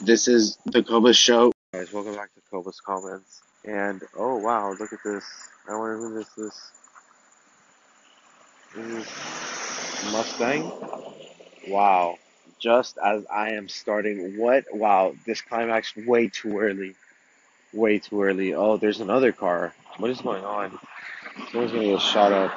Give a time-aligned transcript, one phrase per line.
[0.00, 1.52] This is the Cobus Show.
[1.72, 3.42] Guys, welcome back to Cobus Comments.
[3.64, 5.24] And oh wow, look at this.
[5.68, 6.70] I wonder who this is.
[8.76, 10.70] This is Mustang.
[11.66, 12.16] Wow.
[12.60, 14.66] Just as I am starting, what?
[14.72, 16.94] Wow, this climax way too early.
[17.72, 18.54] Way too early.
[18.54, 19.74] Oh, there's another car.
[19.96, 20.78] What is going on?
[21.50, 22.52] Someone's gonna get shot up.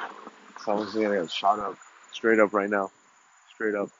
[0.64, 1.76] Someone's gonna get shot up.
[2.12, 2.92] Straight up right now.
[3.54, 3.90] Straight up.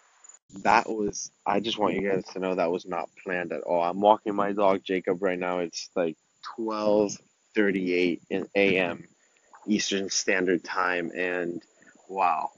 [0.62, 3.82] That was, I just want you guys to know that was not planned at all.
[3.82, 5.60] I'm walking my dog Jacob right now.
[5.60, 6.16] It's like
[6.56, 9.04] 12:38 in a.m.
[9.66, 11.62] Eastern Standard Time and
[12.08, 12.50] wow.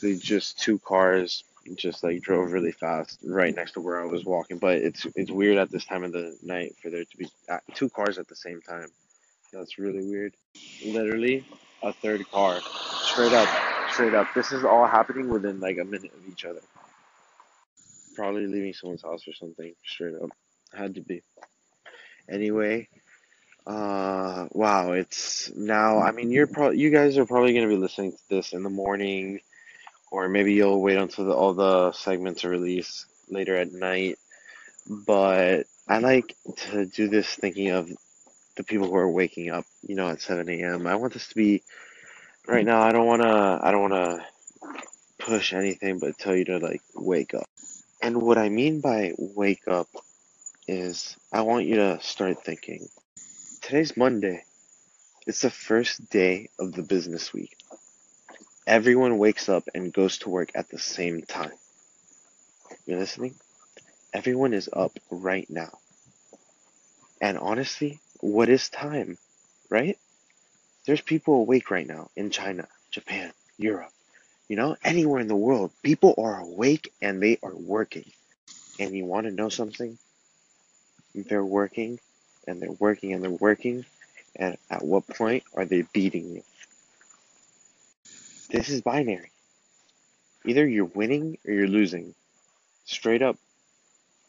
[0.00, 1.44] They just two cars
[1.76, 5.30] just like drove really fast right next to where I was walking, but it's it's
[5.30, 8.28] weird at this time of the night for there to be uh, two cars at
[8.28, 8.88] the same time.
[9.52, 10.34] That's really weird.
[10.84, 11.44] Literally
[11.82, 12.60] a third car.
[13.02, 13.71] Straight up.
[13.92, 14.28] Straight up.
[14.34, 16.60] This is all happening within like a minute of each other.
[18.14, 19.74] Probably leaving someone's house or something.
[19.84, 20.30] Straight up.
[20.72, 21.22] Had to be.
[22.28, 22.88] Anyway,
[23.66, 25.98] uh, wow, it's now.
[25.98, 28.70] I mean, you're probably you guys are probably gonna be listening to this in the
[28.70, 29.40] morning,
[30.10, 34.18] or maybe you'll wait until the, all the segments are released later at night.
[34.88, 36.34] But I like
[36.70, 37.90] to do this thinking of
[38.56, 40.86] the people who are waking up, you know, at 7 a.m.
[40.86, 41.62] I want this to be
[42.46, 42.82] right now.
[42.82, 43.60] I don't wanna.
[43.62, 44.26] I don't wanna
[45.18, 47.48] push anything, but tell you to like wake up.
[48.02, 49.88] And what I mean by wake up
[50.66, 52.88] is I want you to start thinking.
[53.60, 54.44] Today's Monday.
[55.26, 57.56] It's the first day of the business week.
[58.66, 61.52] Everyone wakes up and goes to work at the same time.
[62.86, 63.34] You listening?
[64.12, 65.70] Everyone is up right now.
[67.20, 69.16] And honestly, what is time,
[69.70, 69.96] right?
[70.84, 73.92] There's people awake right now in China, Japan, Europe,
[74.48, 75.70] you know, anywhere in the world.
[75.82, 78.10] People are awake and they are working.
[78.80, 79.96] And you want to know something?
[81.14, 82.00] They're working
[82.46, 83.84] and they're working and they're working.
[84.34, 86.42] And at what point are they beating you?
[88.50, 89.30] This is binary.
[90.44, 92.14] Either you're winning or you're losing.
[92.84, 93.36] Straight up.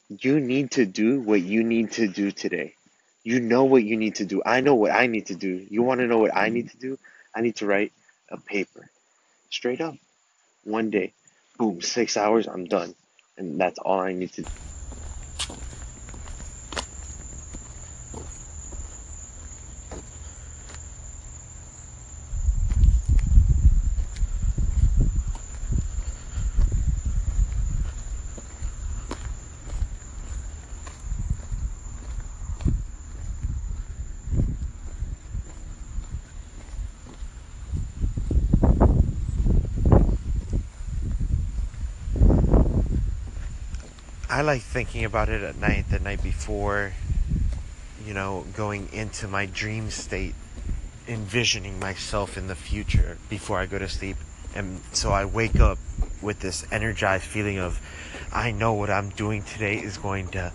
[0.10, 2.76] You need to do what you need to do today.
[3.24, 4.44] You know what you need to do.
[4.46, 5.66] I know what I need to do.
[5.70, 7.00] You want to know what I need to do?
[7.36, 7.94] I need to write
[8.32, 8.92] a paper.
[9.52, 9.96] Straight up.
[10.64, 11.14] One day.
[11.58, 12.96] Boom, six hours, I'm done.
[13.38, 14.50] And that's all I need to do.
[44.44, 46.94] Like thinking about it at night, the night before,
[48.06, 50.36] you know, going into my dream state,
[51.08, 54.18] envisioning myself in the future before I go to sleep.
[54.56, 55.78] And so I wake up
[56.22, 57.82] with this energized feeling of,
[58.32, 60.52] I know what I'm doing today is going to,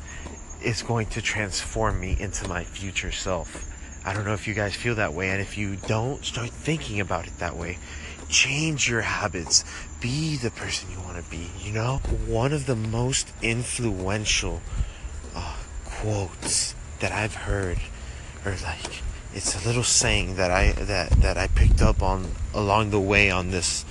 [0.63, 3.67] is going to transform me into my future self.
[4.07, 5.31] I don't know if you guys feel that way.
[5.31, 7.79] And if you don't, start thinking about it that way
[8.29, 9.65] change your habits.
[10.01, 12.01] Be the person you want to be you know?
[12.27, 14.61] One of the most influential
[15.35, 17.79] uh, quotes that i've heard
[18.45, 19.03] or like
[19.35, 23.31] it's a little saying that i that that i picked up on along the way
[23.31, 23.85] on this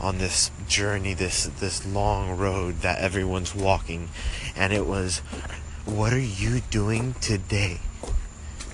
[0.00, 4.08] on this journey this this long road that everyone's walking
[4.56, 5.18] and it was
[5.84, 7.78] what are you doing today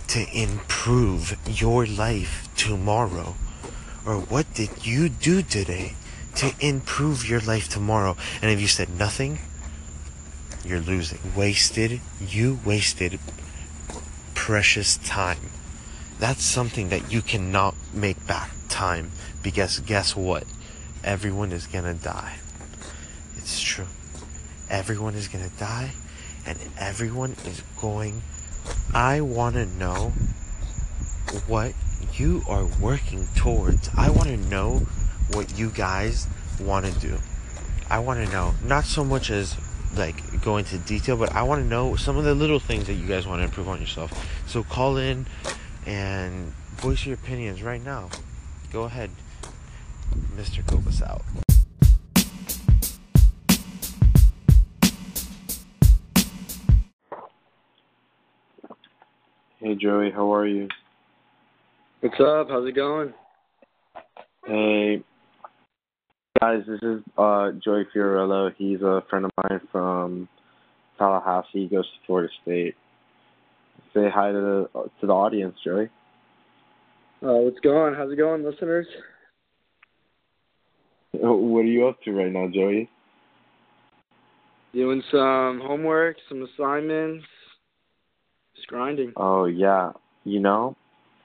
[0.07, 3.35] to improve your life tomorrow
[4.09, 5.93] or what did you do today
[6.35, 8.17] to improve your life tomorrow?
[8.41, 9.39] And if you said nothing,
[10.65, 11.19] you're losing.
[11.37, 13.21] Wasted, you wasted
[14.35, 15.51] precious time.
[16.19, 19.11] That's something that you cannot make back time
[19.43, 20.45] because guess what?
[21.05, 22.37] Everyone is gonna die.
[23.37, 23.87] It's true.
[24.71, 25.91] Everyone is gonna die
[26.47, 28.23] and everyone is going.
[28.95, 30.13] I wanna know
[31.47, 31.75] what
[32.19, 33.91] you are working towards.
[33.97, 34.87] I want to know
[35.33, 36.27] what you guys
[36.61, 37.19] want to do.
[37.91, 39.57] I want to know, not so much as
[39.97, 42.95] like go into detail, but I want to know some of the little things that
[42.95, 44.13] you guys want to improve on yourself.
[44.47, 45.27] So call in
[45.87, 48.11] and voice your opinions right now.
[48.73, 49.11] Go ahead.
[50.37, 50.63] Mr.
[50.65, 51.23] Kobus out.
[59.61, 60.69] Hey Joey, how are you?
[62.01, 62.49] What's up?
[62.49, 63.13] How's it going?
[64.47, 65.03] Hey,
[66.41, 68.53] Guys, this is uh, Joey Fiorillo.
[68.57, 70.29] He's a friend of mine from
[70.97, 71.49] Tallahassee.
[71.53, 72.77] He goes to Florida State.
[73.93, 75.87] Say hi to the to the audience, Joey.
[77.21, 77.95] Uh, what's going?
[77.95, 78.87] How's it going, listeners?
[81.13, 82.89] What are you up to right now, Joey?
[84.73, 87.25] Doing some homework, some assignments,
[88.55, 89.13] just grinding.
[89.17, 89.91] Oh yeah,
[90.23, 90.77] you know,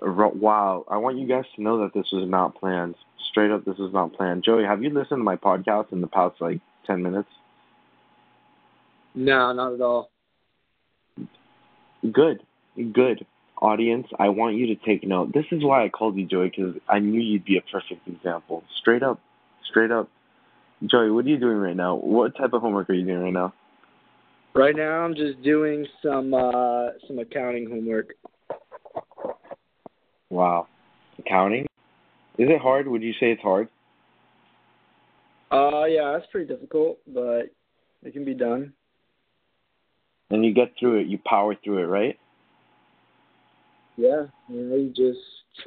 [0.04, 0.86] wow.
[0.90, 2.96] I want you guys to know that this was not planned.
[3.30, 4.44] Straight up, this was not planned.
[4.44, 7.30] Joey, have you listened to my podcast in the past like ten minutes?
[9.16, 10.10] No, not at all.
[12.02, 12.42] Good,
[12.94, 13.26] good.
[13.62, 15.34] Audience, I want you to take note.
[15.34, 18.64] This is why I called you Joey because I knew you'd be a perfect example.
[18.82, 19.22] Straight up,
[19.70, 20.10] straight up.
[20.86, 21.96] Joey, what are you doing right now?
[21.96, 23.54] What type of homework are you doing right now?
[24.54, 28.16] Right now, I'm just doing some uh, some accounting homework.
[30.33, 30.68] Wow,
[31.19, 31.68] accounting.
[32.39, 32.88] Is it hard?
[32.88, 33.68] Would you say it's hard?
[35.51, 37.53] Uh, yeah, it's pretty difficult, but
[38.01, 38.74] it can be done.
[40.31, 41.07] And you get through it.
[41.07, 42.18] You power through it, right?
[43.95, 45.19] Yeah, you know, you just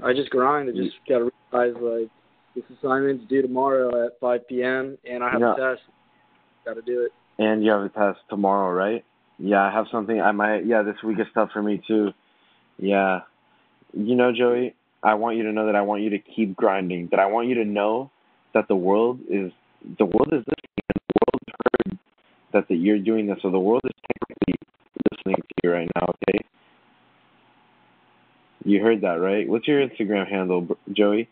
[0.03, 0.69] I just grind.
[0.69, 2.11] I just got to realize like
[2.57, 4.99] this assignment's due tomorrow at 5 p.m.
[5.09, 5.53] and I have yeah.
[5.53, 5.83] a test.
[6.65, 7.13] Got to do it.
[7.39, 9.05] And you have a test tomorrow, right?
[9.39, 10.21] Yeah, I have something.
[10.21, 10.67] I might.
[10.67, 12.09] Yeah, this week is tough for me too.
[12.79, 13.21] Yeah,
[13.97, 17.09] you know, Joey, I want you to know that I want you to keep grinding.
[17.11, 18.11] That I want you to know
[18.55, 19.53] that the world is
[19.99, 20.85] the world is listening.
[20.89, 21.99] And the world heard
[22.53, 23.39] that that you're doing this.
[23.41, 24.55] So the world is technically
[25.11, 26.15] listening to you right now.
[26.29, 26.45] Okay.
[28.65, 29.49] You heard that, right?
[29.49, 31.29] What's your Instagram handle, Joey?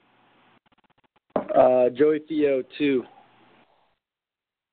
[1.36, 3.04] Uh, Joey Fio two.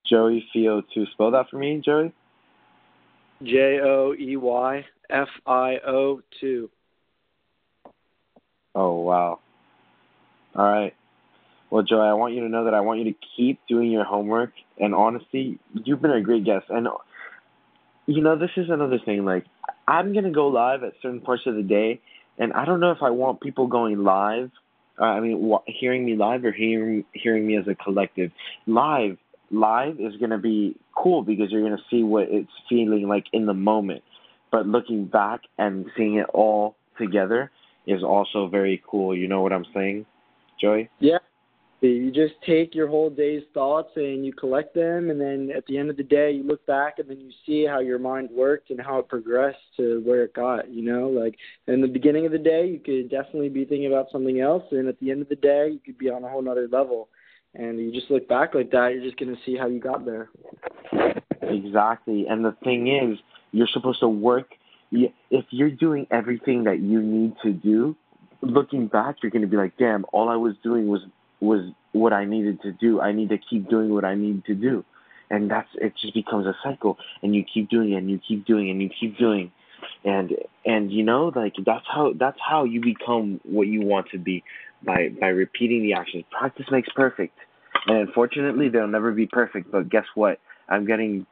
[0.06, 1.06] Joey Fio two.
[1.14, 2.14] Spell that for me, Joey.
[3.44, 6.70] J O E Y F I O two.
[8.76, 9.40] Oh wow.
[10.56, 10.94] All right.
[11.70, 14.04] Well, Joey, I want you to know that I want you to keep doing your
[14.04, 14.52] homework.
[14.78, 16.66] And honestly, you've been a great guest.
[16.70, 16.88] And
[18.08, 19.26] you know, this is another thing.
[19.26, 19.46] Like,
[19.88, 22.02] I'm gonna go live at certain parts of the day,
[22.38, 24.52] and I don't know if I want people going live.
[25.00, 28.32] Uh, I mean, wh- hearing me live or hearing hearing me as a collective.
[28.68, 29.18] Live,
[29.50, 33.54] live is gonna be cool because you're gonna see what it's feeling like in the
[33.54, 34.04] moment.
[34.52, 37.50] But looking back and seeing it all together
[37.88, 39.16] is also very cool.
[39.16, 40.06] You know what I'm saying,
[40.60, 40.90] Joey?
[41.00, 41.18] Yeah,
[41.82, 45.78] you just take your whole day's thoughts and you collect them, and then at the
[45.78, 48.70] end of the day, you look back and then you see how your mind worked
[48.70, 50.70] and how it progressed to where it got.
[50.70, 51.36] You know, like
[51.68, 54.88] in the beginning of the day, you could definitely be thinking about something else, and
[54.88, 57.10] at the end of the day, you could be on a whole other level.
[57.54, 60.06] And you just look back like that, you're just going to see how you got
[60.06, 60.30] there.
[61.42, 62.26] Exactly.
[62.30, 63.20] And the thing is,
[63.52, 64.54] you're supposed to work.
[64.92, 67.96] If you're doing everything that you need to do,
[68.42, 71.02] looking back, you're going to be like, damn, all I was doing was
[71.40, 73.02] was what I needed to do.
[73.02, 74.86] I need to keep doing what I need to do.
[75.30, 78.46] And that's it just becomes a cycle and you keep doing it and you keep
[78.46, 79.52] doing it and you keep doing
[80.04, 80.32] and
[80.66, 84.44] and you know like that's how that's how you become what you want to be
[84.84, 86.26] by by repeating the actions.
[86.38, 87.38] Practice makes perfect.
[87.88, 90.40] And unfortunately they'll never be perfect, but guess what?
[90.68, 91.26] I'm getting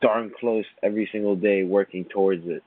[0.00, 2.62] darn close every single day working towards it.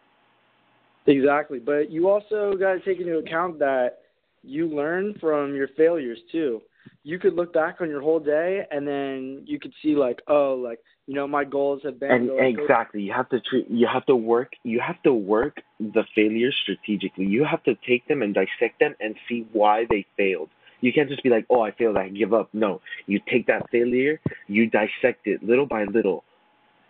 [1.08, 1.60] Exactly.
[1.60, 4.00] But you also got to take into account that
[4.44, 6.62] you learn from your failures too.
[7.04, 10.54] You could look back on your whole day and then you could see like oh
[10.62, 14.06] like you know my goals have been and exactly you have to treat you have
[14.06, 17.26] to work you have to work the failures strategically.
[17.26, 20.50] You have to take them and dissect them and see why they failed.
[20.82, 22.50] You can't just be like oh i failed i give up.
[22.54, 26.24] No you take that failure you dissect it little by little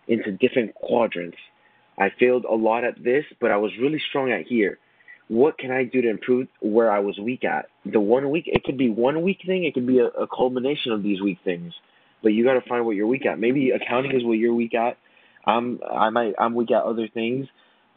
[0.08, 1.38] into different quadrants
[1.98, 4.78] i failed a lot at this but i was really strong at here
[5.28, 7.66] what can I do to improve where I was weak at?
[7.90, 10.92] The one week, it could be one weak thing, it could be a, a culmination
[10.92, 11.72] of these weak things.
[12.22, 13.38] But you got to find what you're weak at.
[13.38, 14.96] Maybe accounting is what you're weak at.
[15.46, 17.46] I'm I might I'm weak at other things.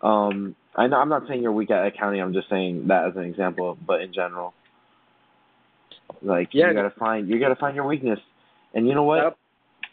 [0.02, 2.22] Um, I know I'm not saying you're weak at accounting.
[2.22, 4.54] I'm just saying that as an example, but in general,
[6.22, 8.20] like yeah, you gotta find you gotta find your weakness.
[8.74, 9.24] And you know what?
[9.24, 9.38] Yep.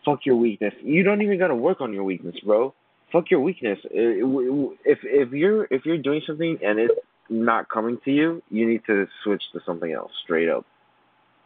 [0.04, 0.74] Fuck your weakness.
[0.82, 2.74] You don't even gotta work on your weakness, bro.
[3.14, 3.78] Fuck your weakness.
[3.84, 6.94] Uh, if if you're if you're doing something and it's
[7.30, 10.66] not coming to you, you need to switch to something else straight up.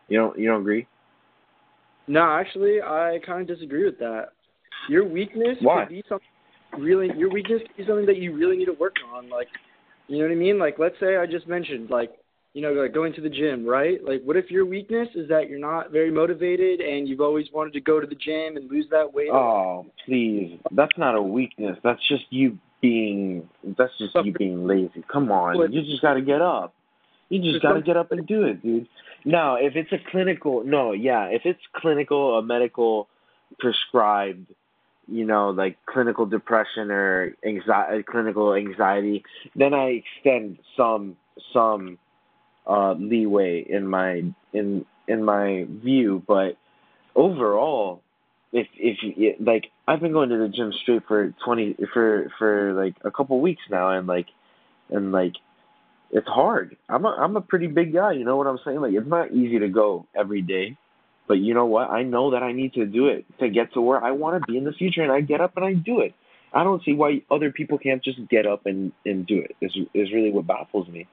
[0.09, 0.87] You don't you don't agree?
[2.07, 4.29] No, actually, I kind of disagree with that.
[4.89, 5.85] Your weakness Why?
[5.85, 6.27] could be something
[6.79, 7.11] really.
[7.19, 9.29] Your weakness could be something that you really need to work on.
[9.29, 9.49] Like,
[10.07, 10.59] you know what I mean?
[10.59, 12.13] Like, let's say I just mentioned, like,
[12.55, 14.03] you know, like going to the gym, right?
[14.03, 17.73] Like, what if your weakness is that you're not very motivated and you've always wanted
[17.75, 19.31] to go to the gym and lose that weight?
[19.31, 21.79] Oh, please, that's not a weakness.
[21.85, 25.05] That's just you being that's just you being lazy.
[25.13, 26.75] Come on, you just got to get up.
[27.29, 28.89] You just got to get up and do it, dude.
[29.25, 33.09] Now, if it's a clinical, no, yeah, if it's clinical, a medical
[33.59, 34.47] prescribed,
[35.07, 39.25] you know, like clinical depression or anxiety, clinical anxiety,
[39.55, 41.17] then I extend some
[41.53, 41.99] some
[42.69, 44.23] uh, leeway in my
[44.53, 46.23] in in my view.
[46.27, 46.57] But
[47.17, 48.03] overall,
[48.53, 52.73] if if you, like I've been going to the gym straight for twenty for for
[52.75, 54.27] like a couple weeks now, and like
[54.91, 55.35] and like
[56.11, 56.77] it's hard.
[56.89, 58.81] I'm a I'm a pretty big guy, you know what I'm saying?
[58.81, 60.77] Like it's not easy to go every day.
[61.27, 61.91] But you know what?
[61.91, 64.51] I know that I need to do it to get to where I want to
[64.51, 66.15] be in the future and I get up and I do it.
[66.55, 69.55] I don't see why other people can't just get up and and do it.
[69.61, 71.07] Is is really what baffles me.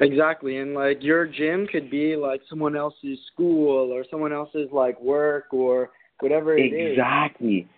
[0.00, 5.00] Exactly, and like your gym could be like someone else's school or someone else's like
[5.00, 5.90] work or
[6.20, 6.78] whatever it exactly.
[6.78, 6.92] is.
[6.92, 7.68] Exactly.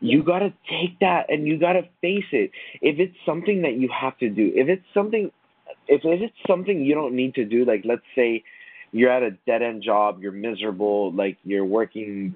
[0.00, 2.50] You got to take that and you got to face it.
[2.80, 5.30] If it's something that you have to do, if it's something
[5.88, 8.42] if, if it's something you don't need to do, like let's say
[8.92, 12.34] you're at a dead end job, you're miserable, like you're working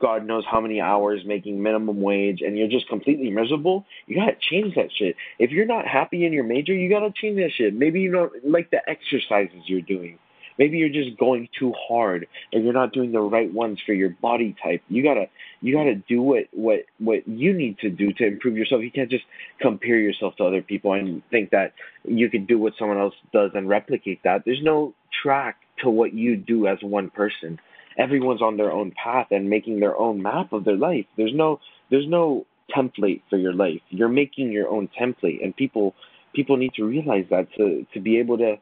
[0.00, 4.36] God knows how many hours making minimum wage and you're just completely miserable, you gotta
[4.40, 5.16] change that shit.
[5.38, 7.74] If you're not happy in your major, you gotta change that shit.
[7.74, 10.18] Maybe you don't like the exercises you're doing.
[10.58, 14.10] Maybe you're just going too hard and you're not doing the right ones for your
[14.10, 14.82] body type.
[14.88, 15.30] You gotta
[15.62, 18.82] you gotta do what what what you need to do to improve yourself.
[18.82, 19.24] You can't just
[19.58, 21.72] compare yourself to other people and think that
[22.04, 24.44] you can do what someone else does and replicate that.
[24.44, 27.58] There's no track to what you do as one person.
[27.98, 31.06] Everyone's on their own path and making their own map of their life.
[31.16, 31.60] There's no
[31.90, 33.80] there's no template for your life.
[33.88, 35.94] You're making your own template and people
[36.34, 38.56] people need to realize that to to be able to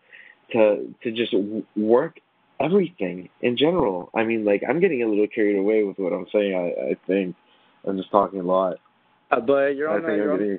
[0.52, 1.34] to to just
[1.76, 2.20] work
[2.60, 4.10] everything in general.
[4.14, 6.54] I mean, like I'm getting a little carried away with what I'm saying.
[6.54, 7.36] I I think
[7.86, 8.78] I'm just talking a lot.
[9.30, 10.58] Uh, but you're on, the, you're, on,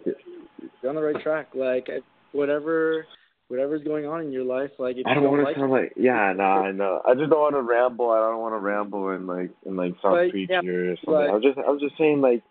[0.81, 1.49] you're on the right track.
[1.55, 1.89] Like
[2.31, 3.05] whatever
[3.49, 5.71] whatever's going on in your life, like if I don't, don't want to like sound
[5.71, 7.01] like yeah, no, nah, I know.
[7.05, 8.11] I just don't want to ramble.
[8.11, 11.13] I don't want to ramble and like and like sound preachy yeah, or something.
[11.13, 12.43] I was just I was just saying like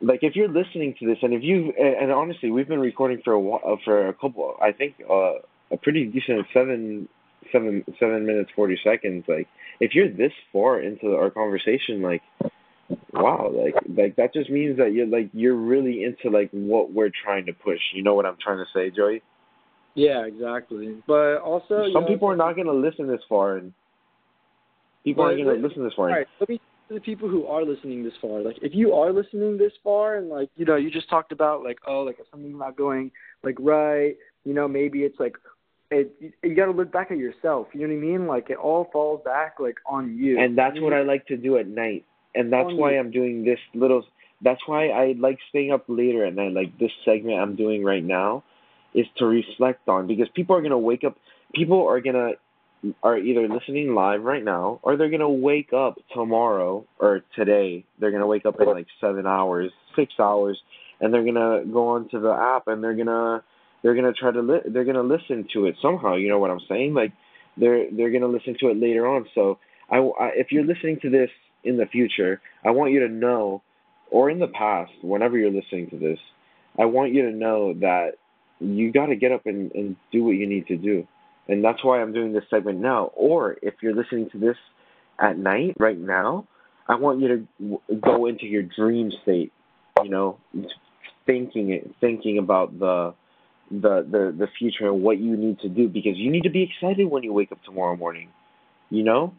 [0.00, 3.20] like if you're listening to this and if you and, and honestly we've been recording
[3.22, 5.34] for a while, for a couple I think uh
[5.70, 7.08] a pretty decent seven
[7.52, 9.24] seven seven minutes forty seconds.
[9.28, 9.48] Like
[9.80, 12.22] if you're this far into our conversation, like
[13.12, 17.10] wow, like like that just means that you're like you're really into like what we're
[17.24, 17.80] trying to push.
[17.94, 19.22] You know what I'm trying to say, Joey?
[19.94, 20.96] Yeah, exactly.
[21.06, 23.72] But also, some know, people are not going to listen this far, and
[25.04, 26.08] people aren't going to listen this far.
[26.08, 26.60] All right, let me
[26.92, 28.40] to the people who are listening this far.
[28.40, 31.64] Like, if you are listening this far, and like, you know, you just talked about
[31.64, 33.10] like, oh, like if something's not going
[33.42, 35.36] like right, you know, maybe it's like
[35.90, 37.68] it you got to look back at yourself.
[37.72, 38.26] You know what I mean?
[38.26, 40.40] Like it all falls back like on you.
[40.40, 42.04] And that's what I like to do at night.
[42.34, 44.04] And that's why I'm doing this little.
[44.40, 46.52] That's why I like staying up later at night.
[46.52, 48.42] Like this segment I'm doing right now,
[48.94, 51.16] is to reflect on because people are gonna wake up.
[51.54, 52.32] People are gonna
[53.02, 57.84] are either listening live right now or they're gonna wake up tomorrow or today.
[57.98, 60.60] They're gonna wake up in like seven hours, six hours,
[61.00, 63.42] and they're gonna go onto the app and they're gonna
[63.82, 66.16] they're gonna try to li- they're gonna listen to it somehow.
[66.16, 66.94] You know what I'm saying?
[66.94, 67.12] Like
[67.56, 69.26] they're they're gonna listen to it later on.
[69.34, 69.58] So
[69.90, 71.30] I, I if you're listening to this
[71.64, 73.62] in the future, I want you to know,
[74.10, 76.18] or in the past, whenever you're listening to this,
[76.78, 78.12] I want you to know that
[78.62, 81.06] you got to get up and, and do what you need to do.
[81.48, 83.10] And that's why I'm doing this segment now.
[83.14, 84.56] Or if you're listening to this
[85.18, 86.46] at night, right now,
[86.88, 89.52] I want you to go into your dream state,
[90.02, 90.38] you know,
[91.26, 93.14] thinking it, thinking about the
[93.70, 96.62] the the the future and what you need to do because you need to be
[96.62, 98.28] excited when you wake up tomorrow morning.
[98.90, 99.34] You know,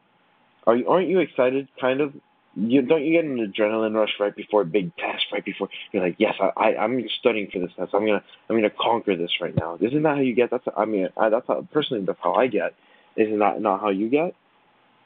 [0.66, 1.68] are you aren't you excited?
[1.80, 2.14] Kind of.
[2.56, 6.04] You don't you get an adrenaline rush right before a big test, right before you're
[6.04, 7.92] like, yes, I, I I'm studying for this test.
[7.94, 9.78] I'm gonna I'm gonna conquer this right now.
[9.82, 10.52] Isn't that how you get?
[10.52, 12.74] That's I mean I, that's how personally that's how I get.
[13.18, 14.36] Isn't that not how you get?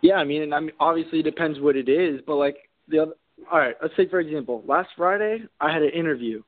[0.01, 2.99] Yeah, I mean, and I mean, obviously it depends what it is, but like the
[2.99, 3.13] other.
[3.51, 6.41] All right, let's say for example, last Friday I had an interview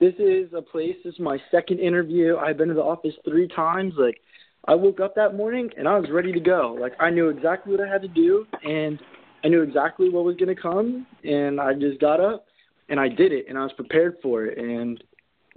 [0.00, 0.96] this is a place.
[1.04, 2.36] This is my second interview.
[2.36, 3.94] I've been to the office three times.
[3.96, 4.20] Like,
[4.66, 6.76] I woke up that morning and I was ready to go.
[6.78, 8.98] Like, I knew exactly what I had to do, and
[9.44, 12.46] I knew exactly what was gonna come, and I just got up
[12.88, 15.02] and I did it, and I was prepared for it, and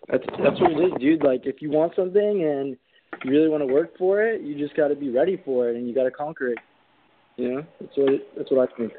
[0.10, 1.24] that's that's what it is, dude.
[1.24, 2.78] Like, if you want something and
[3.24, 5.76] you really want to work for it, you just got to be ready for it,
[5.76, 6.60] and you got to conquer it.
[7.36, 8.94] You know, that's what it, that's what I think.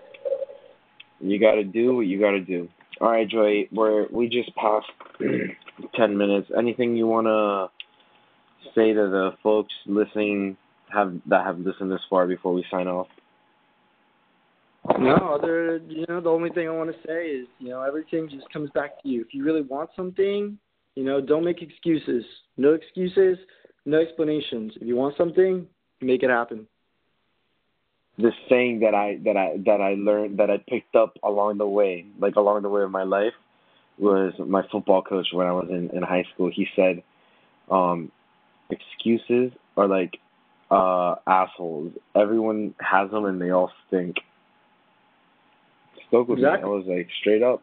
[1.20, 2.68] You got to do what you got to do.
[3.00, 4.86] All right, Joy, we're we just passed
[5.94, 6.48] ten minutes.
[6.56, 7.68] Anything you wanna
[8.74, 10.56] say to the folks listening
[10.92, 13.06] have that have listened this far before we sign off?
[14.98, 18.28] No, other you know, the only thing I want to say is, you know, everything
[18.30, 19.20] just comes back to you.
[19.20, 20.58] If you really want something,
[20.94, 22.24] you know, don't make excuses.
[22.56, 23.38] No excuses.
[23.84, 24.72] no explanations.
[24.76, 25.66] If you want something,
[26.00, 26.66] make it happen.
[28.16, 31.66] This saying that I that I that I learned that I picked up along the
[31.66, 33.34] way, like along the way of my life,
[33.98, 36.50] was my football coach when I was in, in high school.
[36.52, 37.02] He said,
[37.70, 38.10] um,
[38.70, 40.18] excuses are like
[40.70, 41.92] uh assholes.
[42.14, 44.16] Everyone has them and they all stink.
[46.08, 46.68] Spoke with Exactly.
[46.68, 46.74] me.
[46.74, 47.62] I was like straight up,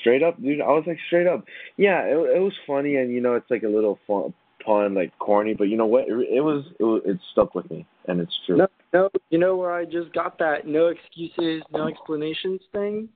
[0.00, 0.60] straight up, dude.
[0.60, 1.44] I was like straight up.
[1.76, 4.32] Yeah, it, it was funny and you know it's like a little fun,
[4.64, 6.04] pun, like corny, but you know what?
[6.08, 8.56] It, it was it was it stuck with me and it's true.
[8.58, 13.08] No, no, you know where I just got that no excuses, no explanations thing?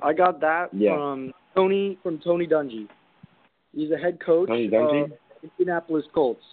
[0.00, 0.96] I got that Yeah.
[0.96, 2.86] from Tony from Tony Dungy.
[3.74, 5.04] He's a head coach Tony Dungy?
[5.04, 5.12] of
[5.58, 6.44] Indianapolis Colts.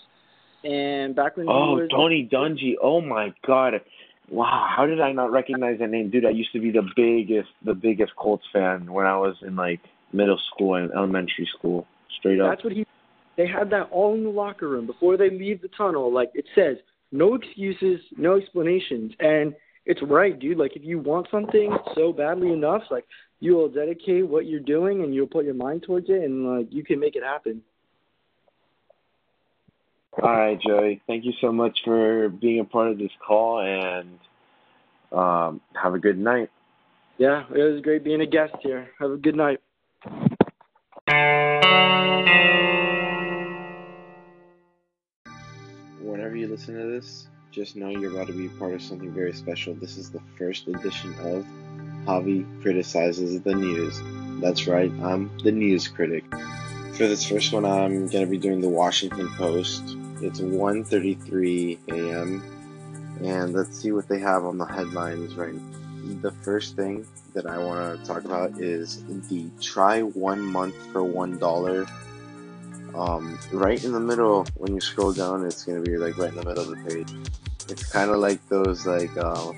[0.63, 2.73] And back when he Oh, was Tony Dungy.
[2.81, 3.73] Oh my God.
[4.31, 6.09] Wow, how did I not recognize that name?
[6.09, 9.57] Dude, I used to be the biggest the biggest Colts fan when I was in
[9.57, 9.81] like
[10.13, 11.85] middle school and elementary school.
[12.17, 12.49] Straight up.
[12.49, 12.85] That's what he.
[13.35, 16.13] They had that all in the locker room before they leave the tunnel.
[16.13, 16.77] Like it says,
[17.11, 19.53] no excuses, no explanations, and
[19.85, 20.57] it's right, dude.
[20.57, 23.05] Like if you want something so badly enough, like
[23.41, 26.67] you will dedicate what you're doing and you'll put your mind towards it, and like
[26.69, 27.61] you can make it happen.
[30.19, 31.01] All right, Joey.
[31.07, 34.19] Thank you so much for being a part of this call and
[35.11, 36.49] um have a good night.
[37.17, 38.89] Yeah, it was great being a guest here.
[38.99, 39.59] Have a good night.
[46.01, 49.33] Whenever you listen to this, just know you're about to be part of something very
[49.33, 49.73] special.
[49.75, 51.45] This is the first edition of
[52.05, 54.01] Javi Criticizes the News.
[54.41, 56.23] That's right, I'm the news critic.
[56.93, 59.95] For this first one, I'm going to be doing the Washington Post.
[60.23, 62.43] It's 1.33 a.m.
[63.23, 66.21] And let's see what they have on the headlines right now.
[66.21, 71.03] The first thing that I want to talk about is the try one month for
[71.03, 71.85] one dollar
[72.95, 76.35] um, right in the middle when you scroll down it's gonna be like right in
[76.35, 77.11] the middle of the page
[77.69, 79.51] it's kind of like those like uh,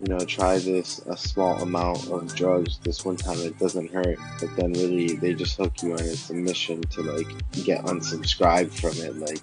[0.00, 4.18] you know try this a small amount of drugs this one time it doesn't hurt
[4.40, 7.28] but then really they just hook you and it's a mission to like
[7.64, 9.42] get unsubscribed from it like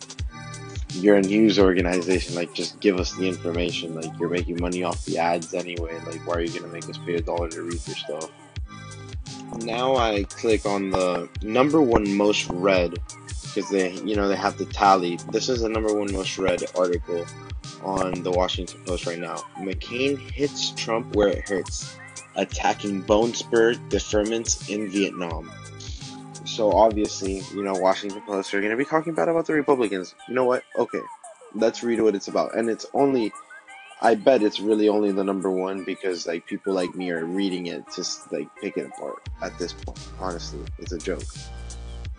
[0.93, 5.05] you're a news organization like just give us the information like you're making money off
[5.05, 7.87] the ads anyway like why are you gonna make us pay a dollar to read
[7.87, 8.31] your stuff
[9.57, 12.93] now I click on the number one most read
[13.53, 15.17] because they, you know, they have the tally.
[15.31, 17.25] This is the number one most read article
[17.83, 19.37] on the Washington Post right now.
[19.57, 21.95] McCain hits Trump where it hurts,
[22.35, 25.51] attacking bone spur deferments in Vietnam.
[26.59, 30.13] So obviously, you know, Washington Post are going to be talking bad about the Republicans.
[30.27, 30.65] You know what?
[30.77, 30.99] Okay,
[31.55, 32.53] let's read what it's about.
[32.53, 33.31] And it's only
[34.01, 37.67] I bet it's really only the number one because like people like me are reading
[37.67, 40.05] it just like pick it apart at this point.
[40.19, 41.23] Honestly, it's a joke.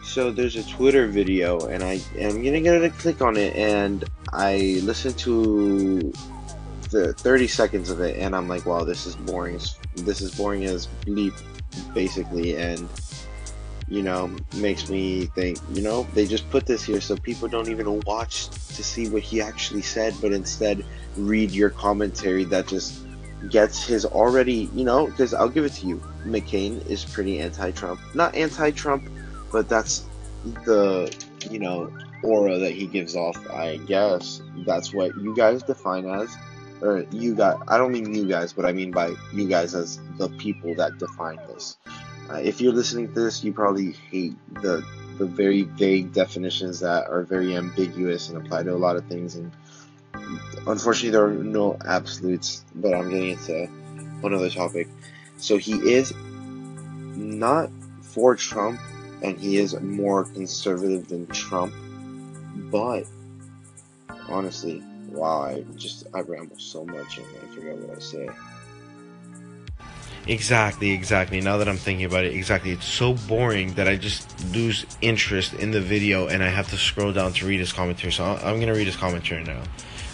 [0.02, 4.08] So there's a Twitter video, and I am gonna get to click on it, and
[4.32, 6.14] I listened to
[6.88, 9.60] the 30 seconds of it, and I'm like, wow, this is boring.
[9.96, 11.38] This is boring as bleep,
[11.92, 12.88] basically, and
[13.90, 17.68] you know, makes me think, you know, they just put this here so people don't
[17.68, 20.84] even watch to see what he actually said, but instead
[21.16, 23.04] read your commentary that just
[23.48, 25.96] gets his already, you know, because I'll give it to you.
[26.24, 28.00] McCain is pretty anti Trump.
[28.14, 29.10] Not anti Trump,
[29.50, 30.04] but that's
[30.64, 31.12] the,
[31.50, 34.40] you know, aura that he gives off, I guess.
[34.58, 36.36] That's what you guys define as.
[36.80, 39.98] Or you guys, I don't mean you guys, but I mean by you guys as
[40.16, 41.76] the people that define this.
[42.30, 44.84] Uh, if you're listening to this, you probably hate the
[45.18, 49.34] the very vague definitions that are very ambiguous and apply to a lot of things.
[49.34, 49.52] And
[50.66, 52.64] unfortunately, there are no absolutes.
[52.74, 53.68] But I'm getting into
[54.22, 54.88] another topic.
[55.36, 57.70] So he is not
[58.02, 58.80] for Trump,
[59.22, 61.74] and he is more conservative than Trump.
[62.70, 63.04] But
[64.28, 68.28] honestly, wow, I just I ramble so much and I forget what I say.
[70.26, 71.40] Exactly, exactly.
[71.40, 72.70] Now that I'm thinking about it, exactly.
[72.70, 76.76] It's so boring that I just lose interest in the video and I have to
[76.76, 78.12] scroll down to read his commentary.
[78.12, 79.62] So I'm going to read his commentary now.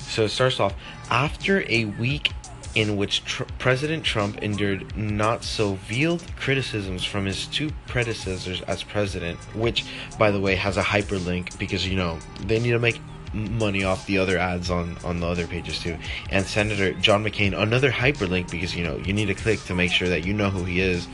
[0.09, 0.75] So it starts off
[1.11, 2.33] After a week
[2.77, 8.83] in which tr- President Trump endured not so veiled criticisms from his two predecessors as
[8.83, 9.87] president, which,
[10.19, 13.01] by the way, has a hyperlink because, you know, they need to make
[13.37, 15.97] money off the other ads on on the other pages too.
[16.31, 19.93] And senator john mccain another hyperlink because you know you need to click to make
[19.93, 21.07] sure that you know who he is.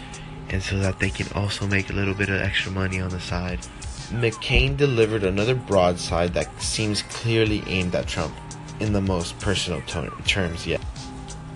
[0.48, 3.20] And so that they can also make a little bit of extra money on the
[3.20, 3.61] side.
[4.11, 8.35] Mccain delivered another broadside that seems clearly aimed at trump
[8.80, 10.82] in the most personal tone, terms yet.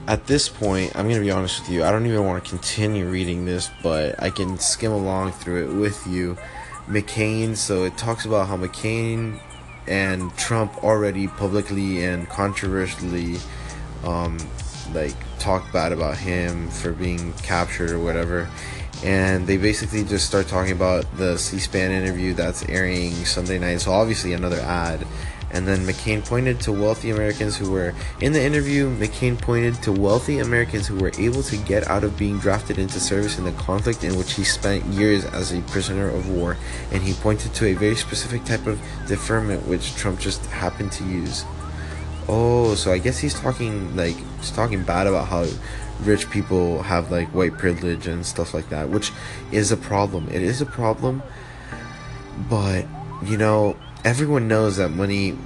[0.07, 2.49] At this point i'm going to be honest with you i don't even want to
[2.49, 6.39] continue reading this but i can skim along through it with you.
[6.87, 9.41] Mccain so it talks about how mccain
[9.89, 13.37] and Trump already publicly and controversially,
[14.05, 14.39] um,
[14.93, 18.49] like talked bad about him for being captured or whatever.
[19.05, 23.81] And they basically just start talking about the C-SPAN interview that's airing Sunday night.
[23.81, 25.07] So obviously another ad
[25.51, 28.95] and then McCain pointed to wealthy Americans who were in the interview.
[28.97, 32.99] McCain pointed to wealthy Americans who were able to get out of being drafted into
[32.99, 36.57] service in the conflict in which he spent years as a prisoner of war,
[36.93, 41.05] and he pointed to a very specific type of deferment which Trump just happened to
[41.05, 41.45] use.
[42.29, 45.47] Oh, so I guess he's talking like he's talking bad about how
[46.01, 49.13] rich people have like white privilege and stuff like that, which
[49.53, 50.29] is a problem.
[50.29, 51.23] It is a problem,
[52.51, 52.85] but
[53.23, 55.37] you know everyone knows that money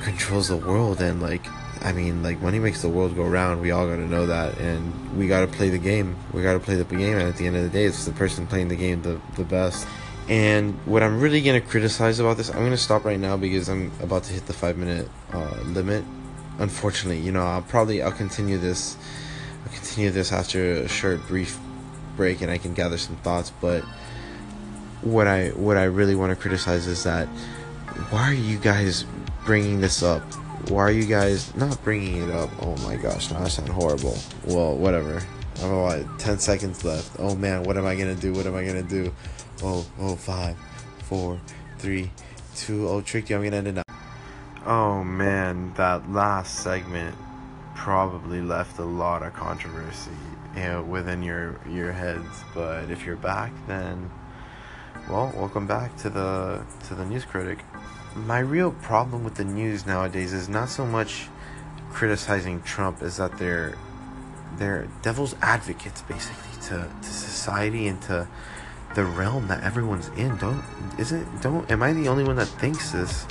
[0.00, 1.46] controls the world and like
[1.82, 3.60] I mean like money makes the world go round.
[3.60, 6.16] We all got to know that and we got to play the game.
[6.32, 8.12] We got to play the game and at the end of the day it's the
[8.12, 9.86] person playing the game the, the best.
[10.28, 13.92] And what I'm really to criticize about this I'm to stop right now because I'm
[14.02, 16.04] about to hit the 5 minute uh, limit.
[16.58, 18.96] Unfortunately you know I'll probably I'll continue this
[19.64, 21.58] I'll continue this after a short brief
[22.16, 23.84] break and I can gather some thoughts but
[25.02, 27.28] what I what I really want to criticize is that
[28.10, 29.04] why are you guys
[29.44, 30.22] bringing this up?
[30.70, 32.50] Why are you guys not bringing it up?
[32.62, 34.16] Oh my gosh, now I sound horrible.
[34.46, 35.20] Well, whatever.
[35.60, 37.16] I'm about 10 seconds left.
[37.18, 38.32] Oh man, what am I gonna do?
[38.32, 39.12] What am I gonna do?
[39.62, 40.56] Oh, oh, five,
[41.02, 41.40] four,
[41.78, 42.10] three,
[42.54, 42.88] two.
[42.88, 43.36] Oh, tricked you.
[43.36, 43.82] I'm gonna end it now.
[44.64, 47.16] Oh man, that last segment
[47.74, 50.10] probably left a lot of controversy
[50.54, 52.44] you know, within your your heads.
[52.54, 54.10] But if you're back, then
[55.08, 57.58] well, welcome back to the to the news critic
[58.14, 61.28] my real problem with the news nowadays is not so much
[61.90, 63.76] criticizing Trump is that they're
[64.56, 68.26] they're devil's advocates basically to, to society and to
[68.94, 70.36] the realm that everyone's in.
[70.38, 70.62] Don't
[70.98, 73.26] isn't don't am I the only one that thinks this?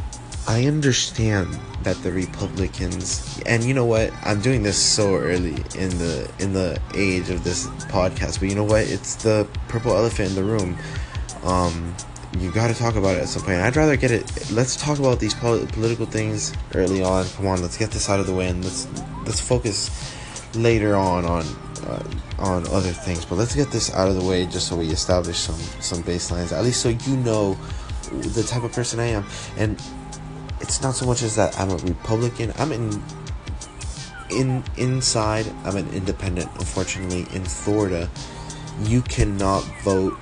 [0.48, 5.90] I understand that the Republicans and you know what I'm doing this so early in
[5.98, 8.88] the in the age of this podcast, but you know what?
[8.88, 10.78] It's the purple elephant in the room.
[11.44, 11.96] Um,
[12.40, 13.58] you got to talk about it at some point.
[13.58, 14.52] I'd rather get it.
[14.52, 17.26] Let's talk about these political things early on.
[17.30, 18.88] Come on, let's get this out of the way, and let's
[19.26, 19.90] let's focus
[20.56, 21.46] later on on
[21.88, 22.04] uh,
[22.40, 23.26] on other things.
[23.26, 26.52] But let's get this out of the way just so we establish some some baselines.
[26.52, 27.58] At least so you know
[28.12, 29.26] the type of person I am.
[29.58, 29.82] And
[30.60, 32.54] it's not so much as that I'm a Republican.
[32.58, 33.04] I'm in
[34.30, 35.48] in inside.
[35.64, 36.50] I'm an independent.
[36.56, 38.10] Unfortunately, in Florida,
[38.84, 40.18] you cannot vote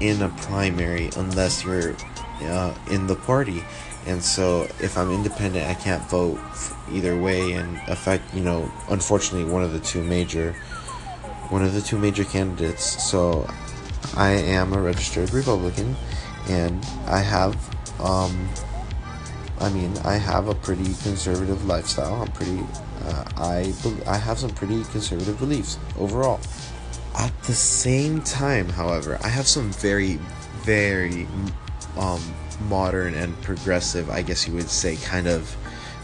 [0.00, 1.94] in a primary unless you're
[2.42, 3.62] uh, in the party.
[4.06, 6.40] And so, if I'm independent, I can't vote
[6.90, 10.54] either way and affect, you know, unfortunately, one of the two major,
[11.50, 13.02] one of the two major candidates.
[13.02, 13.46] So,
[14.16, 15.94] I am a registered Republican,
[16.48, 17.54] and I have,
[18.00, 18.48] um,
[19.58, 22.22] I mean, I have a pretty conservative lifestyle.
[22.22, 22.60] I'm pretty,
[23.04, 23.74] uh, I,
[24.06, 26.40] I have some pretty conservative beliefs overall.
[27.16, 30.18] At the same time, however, I have some very,
[30.62, 31.26] very
[31.96, 32.22] um,
[32.68, 35.48] modern and progressive, I guess you would say, kind of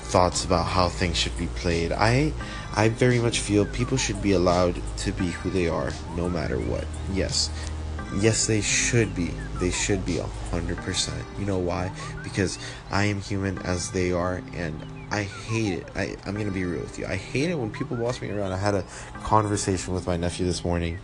[0.06, 1.92] thoughts about how things should be played.
[1.92, 2.32] I
[2.74, 6.58] I very much feel people should be allowed to be who they are no matter
[6.58, 6.84] what.
[7.12, 7.50] Yes.
[8.20, 9.32] Yes, they should be.
[9.58, 10.16] They should be
[10.52, 11.38] 100%.
[11.38, 11.90] You know why?
[12.22, 12.58] Because
[12.90, 15.86] I am human as they are and I hate it.
[15.94, 17.06] I, I'm gonna be real with you.
[17.06, 18.52] I hate it when people boss me around.
[18.52, 18.84] I had a
[19.22, 20.98] conversation with my nephew this morning,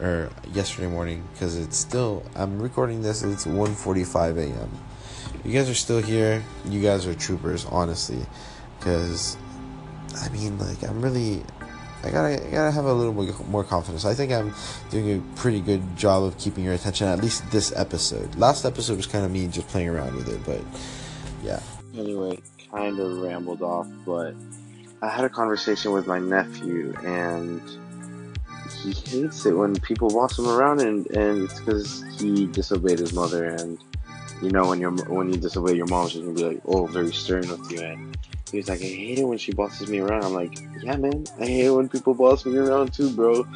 [0.00, 2.24] or yesterday morning, because it's still.
[2.34, 3.22] I'm recording this.
[3.22, 4.70] It's 1:45 a.m.
[5.44, 6.42] You guys are still here.
[6.64, 8.24] You guys are troopers, honestly,
[8.78, 9.36] because
[10.16, 11.42] I mean, like, I'm really.
[12.04, 14.04] I gotta, I gotta have a little more, more confidence.
[14.04, 14.52] I think I'm
[14.90, 17.06] doing a pretty good job of keeping your attention.
[17.06, 18.34] At least this episode.
[18.34, 20.60] Last episode was kind of me just playing around with it, but
[21.44, 21.60] yeah.
[21.96, 22.40] Anyway,
[22.72, 24.34] kind of rambled off, but
[25.02, 27.60] I had a conversation with my nephew, and
[28.82, 33.12] he hates it when people boss him around, and, and it's because he disobeyed his
[33.12, 33.44] mother.
[33.44, 33.78] And
[34.40, 37.12] you know, when you when you disobey your mom, she's gonna be like, "Oh, very
[37.12, 38.16] stern with you." And
[38.50, 41.24] he was like, "I hate it when she bosses me around." I'm like, "Yeah, man,
[41.38, 43.46] I hate it when people boss me around too, bro.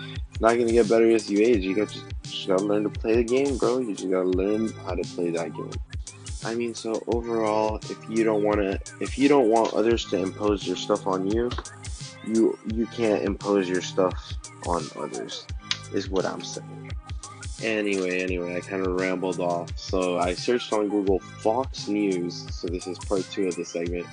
[0.41, 1.65] Not gonna get better as you age.
[1.65, 3.79] You got just, just gotta learn to play the game, bro.
[3.79, 5.71] You just gotta learn how to play that game."
[6.47, 10.17] I mean, so overall, if you don't want to, if you don't want others to
[10.17, 11.51] impose your stuff on you,
[12.25, 14.33] you you can't impose your stuff
[14.65, 15.45] on others,
[15.93, 16.93] is what I'm saying.
[17.65, 19.77] Anyway, anyway, I kind of rambled off.
[19.77, 22.47] So I searched on Google Fox News.
[22.55, 24.07] So this is part two of the segment.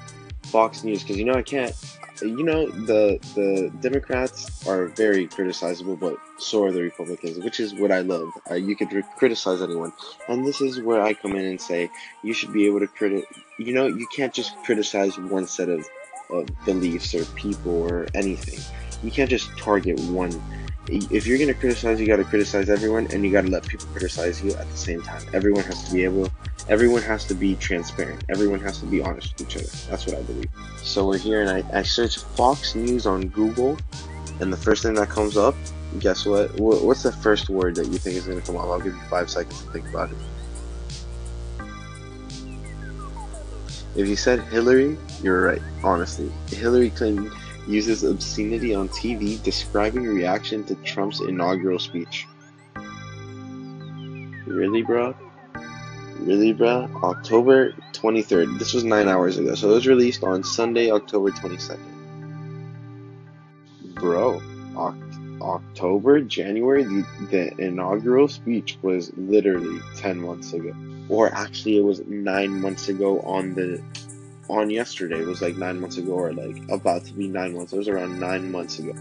[0.53, 1.73] Fox News because you know I can't.
[2.21, 7.73] You know the the Democrats are very criticizable, but so are the Republicans, which is
[7.73, 8.29] what I love.
[8.49, 9.91] Uh, you could re- criticize anyone,
[10.29, 11.89] and this is where I come in and say
[12.21, 13.25] you should be able to criticize.
[13.57, 15.83] You know, you can't just criticize one set of,
[16.29, 18.59] of beliefs or people or anything.
[19.01, 20.39] You can't just target one
[20.89, 24.51] if you're gonna criticize, you gotta criticize everyone, and you gotta let people criticize you
[24.51, 25.21] at the same time.
[25.33, 26.29] Everyone has to be able,
[26.69, 28.23] everyone has to be transparent.
[28.29, 29.67] Everyone has to be honest with each other.
[29.89, 30.49] That's what I believe.
[30.77, 33.77] So we're here, and I, I search Fox News on Google,
[34.39, 35.55] and the first thing that comes up,
[35.99, 36.59] guess what?
[36.59, 38.65] What's the first word that you think is gonna come up?
[38.65, 40.17] I'll give you five seconds to think about it.
[43.95, 45.61] If you said Hillary, you're right.
[45.83, 47.31] Honestly, Hillary Clinton
[47.67, 52.27] uses obscenity on TV describing reaction to Trump's inaugural speech.
[54.47, 55.15] Really, bro?
[56.19, 56.89] Really, bro?
[57.03, 58.59] October 23rd.
[58.59, 61.79] This was nine hours ago, so it was released on Sunday, October 22nd.
[63.95, 64.41] Bro,
[64.73, 70.73] Oct- October, January, the, the inaugural speech was literally 10 months ago.
[71.09, 73.83] Or actually, it was nine months ago on the
[74.49, 77.73] on yesterday it was like nine months ago, or like about to be nine months.
[77.73, 78.93] It was around nine months ago.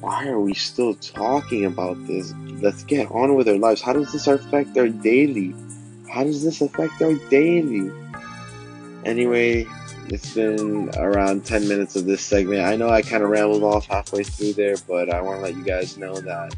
[0.00, 2.32] Why are we still talking about this?
[2.62, 3.82] Let's get on with our lives.
[3.82, 5.54] How does this affect our daily?
[6.10, 7.92] How does this affect our daily?
[9.04, 9.66] Anyway,
[10.08, 12.62] it's been around 10 minutes of this segment.
[12.62, 15.54] I know I kind of rambled off halfway through there, but I want to let
[15.54, 16.54] you guys know that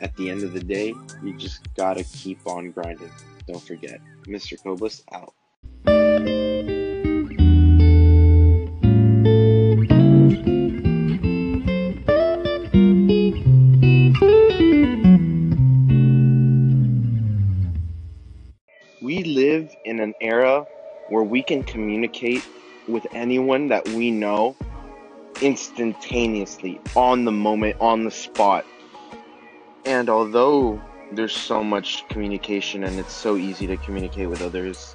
[0.00, 3.10] at the end of the day, you just gotta keep on grinding.
[3.46, 4.00] Don't forget.
[4.24, 4.60] Mr.
[4.62, 5.34] Kobus out.
[21.32, 22.46] We can communicate
[22.86, 24.54] with anyone that we know
[25.40, 28.66] instantaneously, on the moment, on the spot.
[29.86, 30.78] And although
[31.10, 34.94] there's so much communication and it's so easy to communicate with others,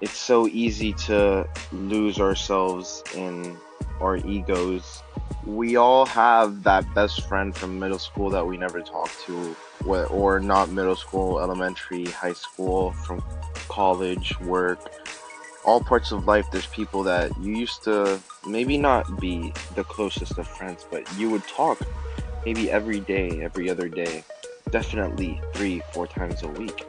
[0.00, 3.54] it's so easy to lose ourselves in
[4.00, 5.02] our egos.
[5.44, 10.40] We all have that best friend from middle school that we never talked to, or
[10.40, 13.22] not middle school, elementary, high school, from
[13.68, 14.80] college, work,
[15.64, 20.38] all parts of life, there's people that you used to maybe not be the closest
[20.38, 21.78] of friends, but you would talk
[22.44, 24.24] maybe every day, every other day,
[24.70, 26.84] definitely three, four times a week.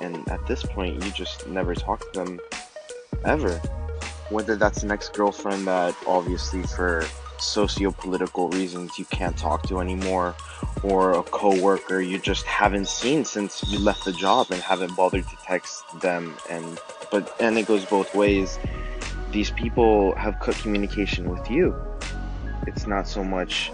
[0.00, 2.40] And at this point, you just never talk to them
[3.24, 3.60] ever.
[4.30, 7.04] Whether that's an ex girlfriend that obviously for
[7.40, 10.34] socio-political reasons you can't talk to anymore
[10.82, 15.26] or a coworker you just haven't seen since you left the job and haven't bothered
[15.28, 16.36] to text them.
[16.48, 18.58] And but and it goes both ways.
[19.30, 21.76] These people have cut communication with you.
[22.66, 23.72] It's not so much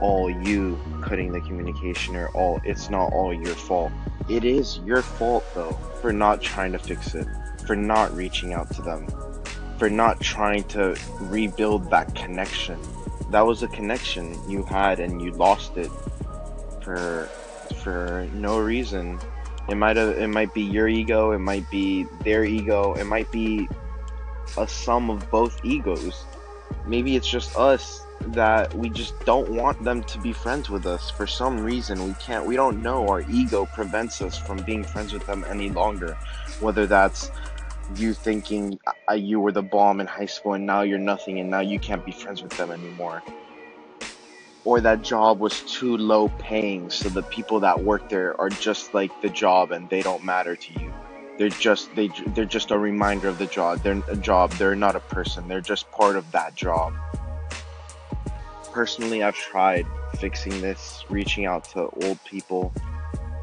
[0.00, 3.92] all you cutting the communication or all it's not all your fault.
[4.28, 7.26] It is your fault though for not trying to fix it
[7.66, 9.06] for not reaching out to them
[9.82, 12.78] for not trying to rebuild that connection.
[13.30, 15.90] That was a connection you had and you lost it
[16.84, 17.28] for
[17.82, 19.18] for no reason.
[19.68, 23.28] It might have it might be your ego, it might be their ego, it might
[23.32, 23.68] be
[24.56, 26.26] a sum of both egos.
[26.86, 31.10] Maybe it's just us that we just don't want them to be friends with us
[31.10, 35.12] for some reason we can't we don't know our ego prevents us from being friends
[35.12, 36.16] with them any longer
[36.60, 37.32] whether that's
[37.98, 38.78] you thinking
[39.10, 41.78] uh, you were the bomb in high school and now you're nothing and now you
[41.78, 43.22] can't be friends with them anymore.
[44.64, 48.94] Or that job was too low paying, so the people that work there are just
[48.94, 50.92] like the job and they don't matter to you.
[51.38, 53.80] They're just they they're just a reminder of the job.
[53.80, 54.52] They're a job.
[54.52, 55.48] They're not a person.
[55.48, 56.94] They're just part of that job.
[58.72, 59.86] Personally, I've tried
[60.18, 62.72] fixing this, reaching out to old people,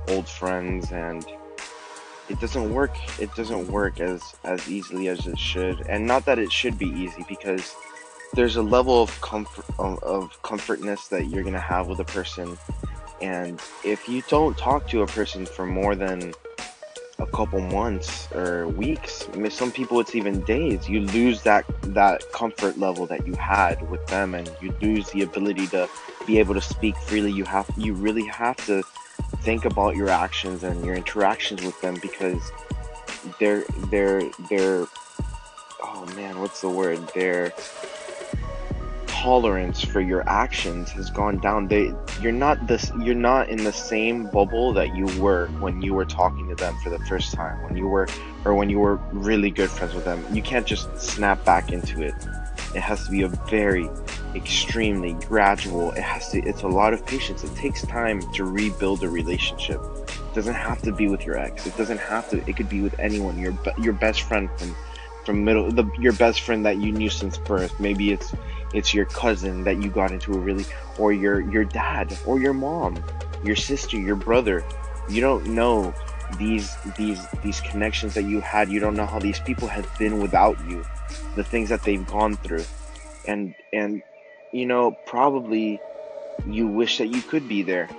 [0.07, 1.25] old friends, and
[2.29, 5.81] it doesn't work it doesn't work as as easily as it should.
[5.87, 7.75] And not that it should be easy because
[8.33, 12.57] there's a level of comfort of, comfortness that you're gonna have with a person.
[13.21, 16.33] And if you don't talk to a person for more than
[17.17, 21.65] a couple months or weeks I mean, some people it's even days you lose that
[21.95, 24.35] that comfort level that you had with them.
[24.35, 25.89] And you lose the ability to
[26.27, 27.31] be able to speak freely.
[27.31, 28.83] You have you really have to
[29.37, 32.51] think about your actions and your interactions with them because
[33.39, 34.87] they're they're they're
[35.83, 37.53] oh man what's the word they're
[39.19, 41.67] tolerance for your actions has gone down.
[41.67, 45.93] They you're not this you're not in the same bubble that you were when you
[45.93, 48.07] were talking to them for the first time, when you were
[48.45, 50.23] or when you were really good friends with them.
[50.33, 52.13] You can't just snap back into it.
[52.73, 53.89] It has to be a very
[54.35, 55.91] extremely gradual.
[55.91, 57.43] It has to it's a lot of patience.
[57.43, 59.81] It takes time to rebuild a relationship.
[60.07, 61.65] It doesn't have to be with your ex.
[61.65, 63.39] It doesn't have to it could be with anyone.
[63.39, 64.75] Your your best friend from
[65.25, 67.79] from middle the your best friend that you knew since birth.
[67.79, 68.33] Maybe it's
[68.73, 70.65] it's your cousin that you got into a really
[70.97, 73.03] or your your dad or your mom,
[73.43, 74.63] your sister, your brother.
[75.09, 75.93] You don't know
[76.37, 78.69] these these these connections that you had.
[78.69, 80.85] You don't know how these people have been without you,
[81.35, 82.65] the things that they've gone through.
[83.27, 84.03] And and
[84.51, 85.79] you know, probably
[86.47, 87.89] you wish that you could be there.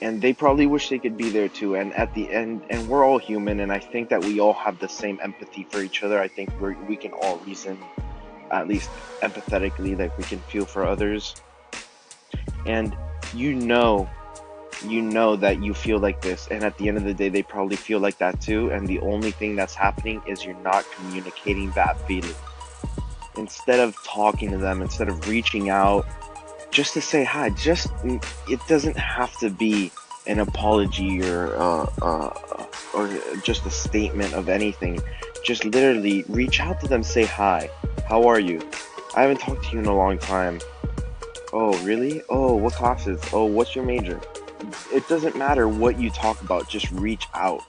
[0.00, 1.74] And they probably wish they could be there too.
[1.74, 4.78] And at the end and we're all human and i think that we all have
[4.78, 6.20] the same empathy for each other.
[6.20, 7.78] I think we we can all reason
[8.50, 8.88] at least
[9.20, 11.34] empathetically like we can feel for others.
[12.66, 12.96] And
[13.34, 14.08] you know
[14.86, 16.46] you know that you feel like this.
[16.48, 18.70] And at the end of the day they probably feel like that too.
[18.70, 22.36] And the only thing that's happening is you're not communicating that feeling
[23.38, 26.06] instead of talking to them instead of reaching out
[26.70, 27.50] just to say hi.
[27.50, 29.90] Just it doesn't have to be
[30.26, 33.08] an apology or uh, uh, or
[33.42, 35.00] just a statement of anything.
[35.44, 37.70] Just literally reach out to them, say hi.
[38.08, 38.60] How are you?
[39.14, 40.60] I haven't talked to you in a long time.
[41.52, 42.22] Oh, really?
[42.28, 43.20] Oh, what classes?
[43.32, 44.20] Oh, what's your major?
[44.92, 46.68] It doesn't matter what you talk about.
[46.68, 47.64] Just reach out.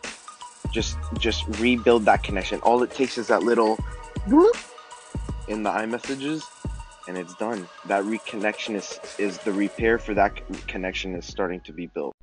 [0.71, 2.59] Just just rebuild that connection.
[2.61, 3.79] All it takes is that little
[5.49, 6.43] in the iMessages
[7.07, 7.67] and it's done.
[7.87, 12.13] That reconnection is is the repair for that connection is starting to be built.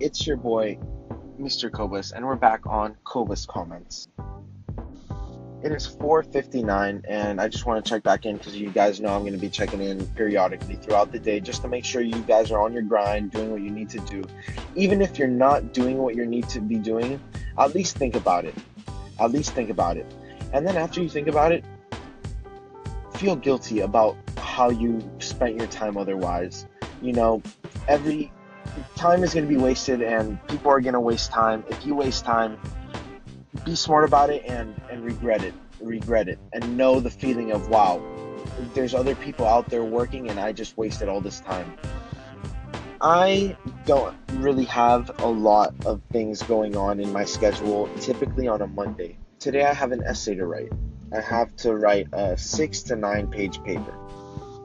[0.00, 0.78] It's your boy,
[1.40, 1.70] Mr.
[1.70, 4.06] Kobus, and we're back on Kobus Comments.
[5.60, 9.08] It is 4:59, and I just want to check back in because you guys know
[9.08, 12.20] I'm going to be checking in periodically throughout the day, just to make sure you
[12.22, 14.22] guys are on your grind, doing what you need to do.
[14.76, 17.20] Even if you're not doing what you need to be doing,
[17.58, 18.54] at least think about it.
[19.18, 20.06] At least think about it,
[20.52, 21.64] and then after you think about it,
[23.14, 26.66] feel guilty about how you spent your time otherwise.
[27.02, 27.42] You know,
[27.88, 28.30] every
[28.94, 31.64] time is going to be wasted, and people are going to waste time.
[31.68, 32.60] If you waste time
[33.68, 37.68] be smart about it and and regret it regret it and know the feeling of
[37.68, 38.02] wow
[38.72, 41.76] there's other people out there working and i just wasted all this time.
[43.00, 48.62] I don't really have a lot of things going on in my schedule typically on
[48.62, 49.18] a monday.
[49.38, 50.72] Today i have an essay to write.
[51.12, 53.94] I have to write a six to nine page paper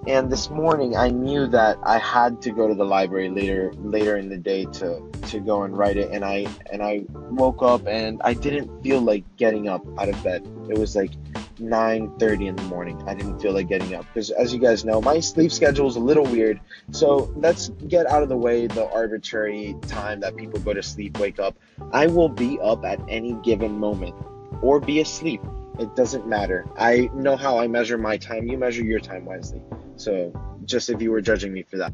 [0.08, 4.18] and this morning I knew that I had to go to the library later later
[4.18, 7.88] in the day to to go and write it and I and I woke up
[7.88, 10.46] and I didn't feel like getting up out of bed.
[10.70, 11.12] It was like
[11.60, 13.02] 9:30 in the morning.
[13.08, 15.96] I didn't feel like getting up because as you guys know, my sleep schedule is
[15.96, 16.60] a little weird.
[16.92, 21.18] So, let's get out of the way the arbitrary time that people go to sleep,
[21.20, 21.56] wake up.
[21.92, 24.16] I will be up at any given moment
[24.62, 25.42] or be asleep.
[25.80, 26.66] It doesn't matter.
[26.78, 28.48] I know how I measure my time.
[28.48, 29.62] You measure your time wisely.
[29.96, 30.34] So,
[30.66, 31.94] just if you were judging me for that.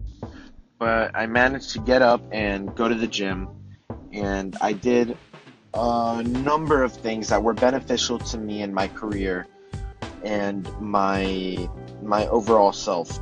[0.77, 3.49] But I managed to get up and go to the gym,
[4.13, 5.17] and I did
[5.73, 9.47] a number of things that were beneficial to me in my career
[10.23, 11.69] and my
[12.01, 13.19] my overall self.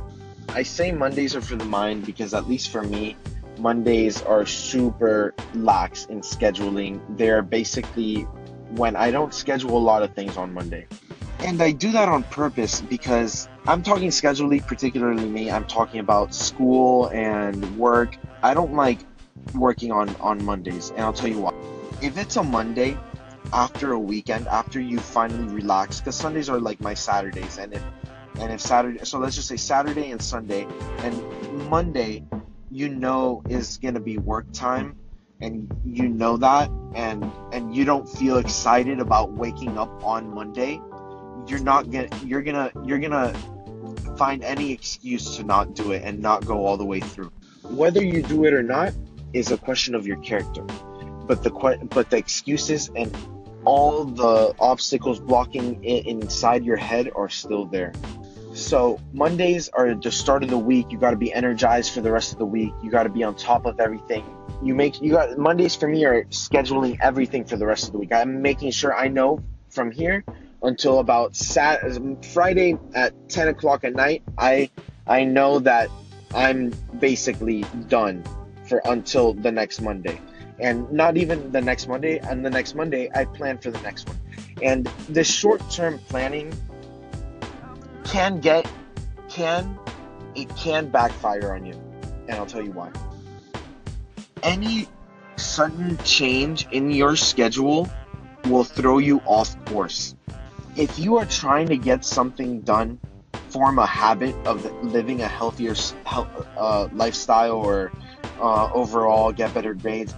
[0.50, 3.16] I say Mondays are for the mind because at least for me,
[3.58, 7.00] Mondays are super lax in scheduling.
[7.16, 8.22] They're basically
[8.70, 10.86] when I don't schedule a lot of things on Monday.
[11.40, 15.50] And I do that on purpose because I'm talking scheduling, particularly me.
[15.50, 18.16] I'm talking about school and work.
[18.42, 19.00] I don't like
[19.54, 21.52] working on on Mondays, and I'll tell you why.
[22.00, 22.96] If it's a Monday
[23.52, 27.82] after a weekend, after you finally relax, because Sundays are like my Saturdays, and if
[28.40, 30.66] and if Saturday, so let's just say Saturday and Sunday,
[31.00, 32.24] and Monday,
[32.70, 34.96] you know is gonna be work time,
[35.42, 40.80] and you know that, and and you don't feel excited about waking up on Monday,
[41.46, 43.34] you're not gonna you're gonna you're gonna
[44.18, 47.30] find any excuse to not do it and not go all the way through.
[47.62, 48.92] Whether you do it or not
[49.32, 50.62] is a question of your character.
[51.26, 51.50] But the
[51.90, 53.16] but the excuses and
[53.64, 57.92] all the obstacles blocking it inside your head are still there.
[58.54, 60.90] So Mondays are the start of the week.
[60.90, 62.72] You got to be energized for the rest of the week.
[62.82, 64.24] You got to be on top of everything.
[64.62, 67.98] You make you got Mondays for me are scheduling everything for the rest of the
[67.98, 68.12] week.
[68.12, 69.40] I'm making sure I know
[69.70, 70.24] from here
[70.62, 71.80] until about Sat
[72.24, 74.22] Friday at 10 o'clock at night.
[74.36, 74.70] I
[75.06, 75.88] I know that
[76.34, 78.24] I'm basically done
[78.68, 80.20] for until the next Monday.
[80.60, 84.08] And not even the next Monday, and the next Monday, I plan for the next
[84.08, 84.18] one.
[84.60, 86.52] And this short term planning
[88.04, 88.68] can get,
[89.28, 89.78] can,
[90.34, 91.74] it can backfire on you.
[92.28, 92.90] And I'll tell you why.
[94.42, 94.88] Any
[95.36, 97.88] sudden change in your schedule
[98.46, 100.16] will throw you off course.
[100.78, 103.00] If you are trying to get something done,
[103.48, 105.74] form a habit of living a healthier
[106.06, 107.90] uh, lifestyle or
[108.40, 110.14] uh, overall get better grades,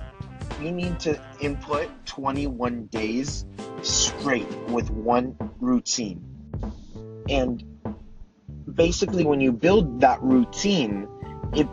[0.61, 3.47] you need to input 21 days
[3.81, 6.23] straight with one routine.
[7.31, 7.65] And
[8.75, 11.09] basically, when you build that routine,
[11.55, 11.67] it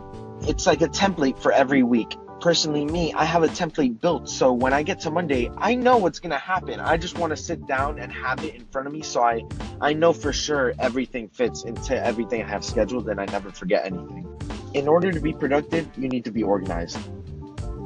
[0.48, 4.28] it's like a template for every week personally me, I have a template built.
[4.28, 6.80] So when I get to Monday, I know what's going to happen.
[6.80, 9.44] I just want to sit down and have it in front of me so I
[9.80, 13.84] I know for sure everything fits into everything I have scheduled and I never forget
[13.84, 14.26] anything.
[14.74, 16.98] In order to be productive, you need to be organized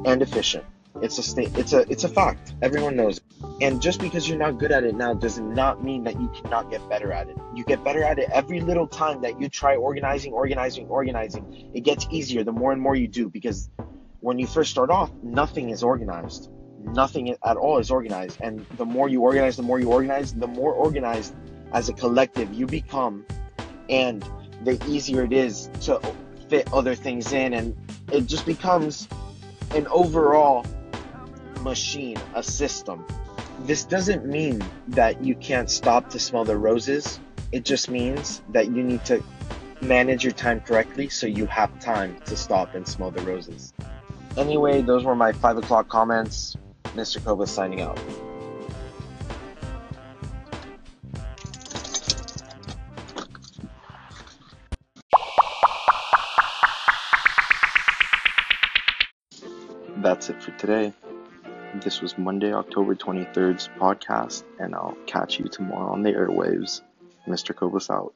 [0.05, 0.65] and efficient.
[1.01, 2.53] It's a state it's a it's a fact.
[2.61, 3.19] Everyone knows.
[3.61, 6.69] And just because you're not good at it now does not mean that you cannot
[6.69, 7.37] get better at it.
[7.55, 11.71] You get better at it every little time that you try organizing, organizing, organizing.
[11.73, 13.69] It gets easier the more and more you do because
[14.23, 16.49] when you first start off, nothing is organized.
[16.81, 18.37] Nothing at all is organized.
[18.39, 21.35] And the more you organize, the more you organize, the more organized
[21.73, 23.25] as a collective you become.
[23.89, 24.25] And
[24.63, 25.99] the easier it is to
[26.47, 27.53] fit other things in.
[27.53, 27.75] And
[28.13, 29.09] it just becomes
[29.71, 30.65] an overall
[31.59, 33.05] machine, a system.
[33.65, 37.19] This doesn't mean that you can't stop to smell the roses.
[37.51, 39.21] It just means that you need to
[39.81, 43.73] manage your time correctly so you have time to stop and smell the roses.
[44.35, 46.57] Anyway, those were my 5 o'clock comments.
[46.95, 47.19] Mr.
[47.19, 47.99] Kova signing out.
[59.97, 60.93] That's it for today.
[61.83, 66.81] This was Monday, October 23rd's podcast, and I'll catch you tomorrow on the airwaves.
[67.27, 67.55] Mr.
[67.55, 68.13] Kobus out.